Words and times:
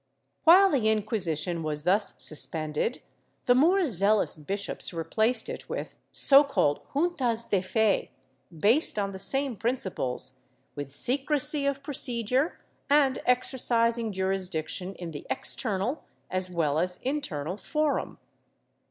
While 0.45 0.71
the 0.71 0.89
Inquisition 0.89 1.61
was 1.61 1.83
thus 1.83 2.15
suspended, 2.17 3.03
the 3.45 3.53
more 3.53 3.85
zealous 3.85 4.35
bishops 4.35 4.91
replaced 4.93 5.47
it 5.47 5.69
with 5.69 5.95
so 6.11 6.43
called 6.43 6.81
Juntas 6.95 7.43
de 7.47 7.61
fe, 7.61 8.09
based 8.51 8.97
on 8.97 9.11
the 9.11 9.19
same 9.19 9.55
principles, 9.55 10.39
with 10.73 10.89
secrecy 10.91 11.67
of 11.67 11.83
procedure 11.83 12.57
and 12.89 13.19
exercising 13.27 14.11
jurisdiction 14.11 14.95
in 14.95 15.11
the 15.11 15.27
external 15.29 16.03
as 16.31 16.49
well 16.49 16.79
as 16.79 16.97
internal 17.03 17.55
forum. 17.55 18.17